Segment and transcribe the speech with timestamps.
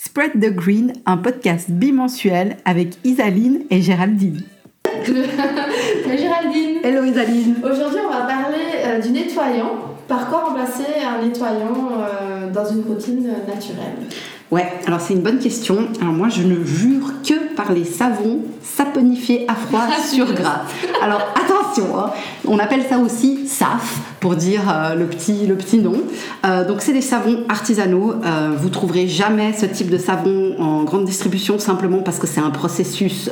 [0.00, 4.44] Spread the Green, un podcast bimensuel avec Isaline et Géraldine.
[5.04, 9.72] Géraldine Hello Isaline Aujourd'hui on va parler euh, du nettoyant.
[10.06, 13.96] Par quoi remplacer un nettoyant euh, dans une routine naturelle?
[14.52, 15.88] Ouais, alors c'est une bonne question.
[16.00, 20.62] Alors moi je ne jure que par les savons saponifiés à froid sur gras.
[21.02, 21.34] Alors
[22.46, 25.94] on appelle ça aussi SAF pour dire euh, le, petit, le petit nom.
[26.44, 28.14] Euh, donc c'est des savons artisanaux.
[28.24, 32.40] Euh, vous trouverez jamais ce type de savon en grande distribution simplement parce que c'est
[32.40, 33.30] un processus,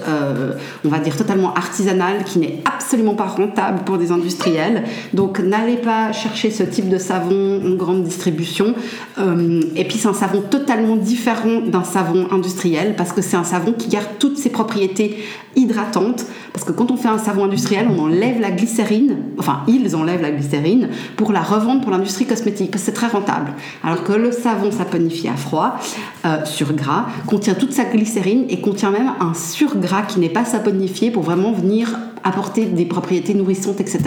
[0.84, 4.84] on va dire, totalement artisanal qui n'est absolument pas rentable pour des industriels.
[5.12, 8.74] Donc n'allez pas chercher ce type de savon en grande distribution.
[9.18, 13.72] et puis c'est un savon totalement différent d'un savon industriel parce que c'est un savon
[13.72, 15.24] qui garde toutes ses propriétés
[15.56, 16.26] hydratantes.
[16.52, 20.22] Parce que quand on fait un savon industriel, on enlève la glycérine, enfin ils enlèvent
[20.22, 23.52] la glycérine pour la revendre pour l'industrie cosmétique c'est très rentable.
[23.82, 25.78] Alors que le savon saponifié à froid,
[26.24, 30.44] euh, sur gras, contient toute sa glycérine et contient même un surgras qui n'est pas
[30.44, 34.00] saponifié pour vraiment venir apporter des propriétés nourrissantes, etc.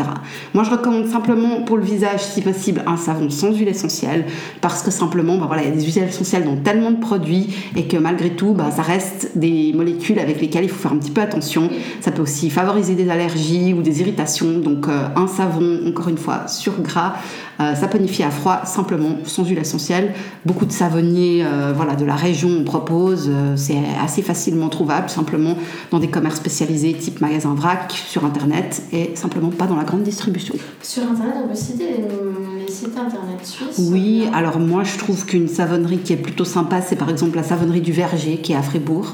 [0.54, 4.26] Moi, je recommande simplement pour le visage, si possible, un savon sans huile essentielle,
[4.62, 7.56] parce que simplement, bah, voilà, il y a des huiles essentielles dans tellement de produits
[7.76, 10.98] et que malgré tout, bah, ça reste des molécules avec lesquelles il faut faire un
[10.98, 11.70] petit peu attention.
[12.02, 14.60] Ça peut aussi favoriser des allergies ou des irritations.
[14.60, 17.14] Donc, euh, un savon, encore une fois, sur gras,
[17.60, 20.14] euh, saponifié à froid, simplement, sans huile essentielle.
[20.46, 23.30] Beaucoup de savonniers euh, voilà, de la région on propose.
[23.56, 25.56] c'est assez facilement trouvable, simplement
[25.92, 30.02] dans des commerces spécialisés type magasin vrac sur Internet et simplement pas dans la grande
[30.02, 30.56] distribution.
[30.82, 35.48] Sur Internet, on peut citer les, sites Internet suisses Oui, alors moi je trouve qu'une
[35.48, 38.64] savonnerie qui est plutôt sympa, c'est par exemple la savonnerie du Verger qui est à
[38.64, 39.14] Fribourg.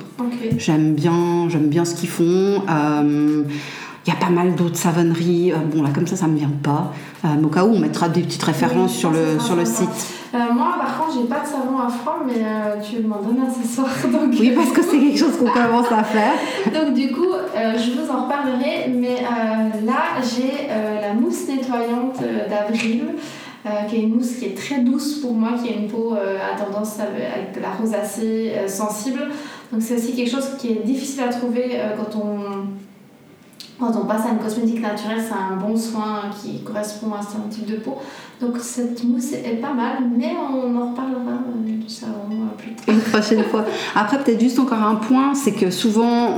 [0.57, 2.63] J'aime bien, j'aime bien ce qu'ils font.
[2.69, 3.43] Euh,
[4.05, 5.51] il y a pas mal d'autres savonneries.
[5.51, 6.93] Euh, bon, là, comme ça, ça me vient pas.
[7.23, 9.89] Euh, mais au cas où, on mettra des petites références sur, le, sur le site.
[10.35, 12.35] Euh, moi, par contre, j'ai pas de savon à froid, mais
[12.83, 13.89] tu m'en donnes un ce soir.
[14.11, 14.35] Donc...
[14.39, 16.33] Oui, parce que c'est quelque chose qu'on commence à faire.
[16.73, 18.91] donc, du coup, je vous en reparlerai.
[18.93, 19.23] Mais
[19.83, 23.05] là, j'ai la mousse nettoyante d'avril.
[23.89, 26.61] qui est une mousse qui est très douce pour moi, qui a une peau à
[26.61, 29.21] tendance avec de la rosacée sensible.
[29.71, 32.67] Donc c'est aussi quelque chose qui est difficile à trouver quand on
[33.79, 37.49] quand on passe à une cosmétique naturelle, c'est un bon soin qui correspond à un
[37.49, 37.97] type de peau.
[38.41, 42.13] Donc cette mousse est pas mal, mais on en reparlera euh, du savon
[42.57, 42.93] plus tard.
[42.93, 43.65] Une prochaine fois.
[43.95, 46.37] Après, peut-être juste encore un point, c'est que souvent,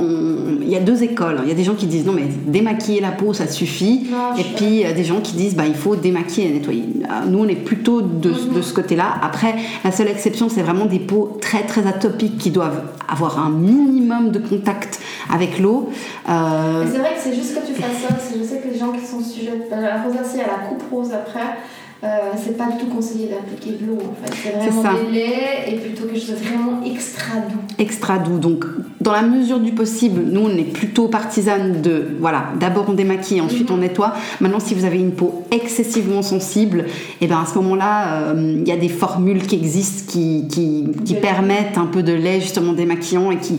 [0.62, 1.40] il y a deux écoles.
[1.44, 4.08] Il y a des gens qui disent non, mais démaquiller la peau, ça suffit.
[4.38, 6.86] et puis, il y a des gens qui disent bah, il faut démaquiller et nettoyer.
[7.04, 8.54] Euh, nous, on est plutôt de, mhm.
[8.56, 9.16] de ce côté-là.
[9.22, 13.50] Après, la seule exception, c'est vraiment des peaux très, très atopiques qui doivent avoir un
[13.50, 15.00] minimum de contact
[15.34, 15.90] avec l'eau.
[16.30, 16.84] Euh...
[16.92, 18.16] C'est vrai que c'est juste que tu fasses ça.
[18.38, 21.12] Je sais que les gens qui sont sujets à la rosacée, à la coupe rose
[21.14, 21.58] après,
[22.04, 22.08] euh,
[22.38, 24.32] c'est pas du tout conseillé d'appliquer de l'eau en fait.
[24.44, 27.60] C'est vraiment des laits et plutôt quelque chose de vraiment extra doux.
[27.80, 28.38] Extra doux.
[28.38, 28.66] Donc,
[29.02, 33.42] dans la mesure du possible, nous on est plutôt partisane de voilà, d'abord on démaquille,
[33.42, 33.82] ensuite on mhm.
[33.82, 34.14] nettoie.
[34.42, 36.86] Maintenant, si vous avez une peau excessivement sensible, et
[37.22, 40.86] eh ben à ce moment-là, euh, il y a des formules qui existent qui, qui,
[41.04, 43.58] qui permettent un peu de lait justement démaquillant et qui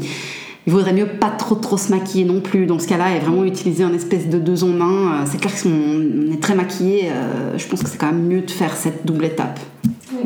[0.69, 3.43] il vaudrait mieux pas trop trop se maquiller non plus dans ce cas-là et vraiment
[3.43, 5.23] utiliser un espèce de deux en un.
[5.23, 8.09] Euh, c'est clair que si on est très maquillé, euh, je pense que c'est quand
[8.09, 9.59] même mieux de faire cette double étape.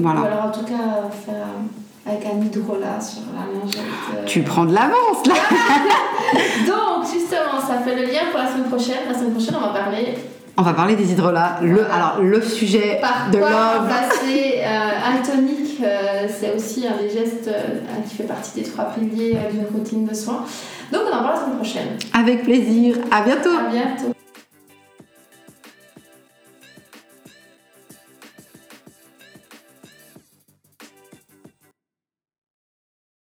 [0.01, 0.23] voilà.
[0.23, 1.47] alors en tout cas faire
[2.05, 3.83] avec un hydrolat sur la lingette.
[4.17, 4.25] Euh.
[4.27, 5.35] Tu prends de l'avance là.
[6.67, 9.07] Donc justement, ça fait le lien pour la semaine prochaine.
[9.09, 10.19] La semaine prochaine, on va parler
[10.57, 11.59] on va parler des hydrolats.
[11.63, 13.49] Le, alors, le sujet Par de love.
[13.53, 18.69] remplacer euh, un tonique, euh, c'est aussi un des gestes euh, qui fait partie des
[18.69, 20.45] trois piliers d'une routine de soins.
[20.93, 21.89] Donc, on en parle la semaine prochaine.
[22.13, 22.97] Avec plaisir.
[23.11, 23.51] À bientôt.
[23.51, 24.15] À bientôt.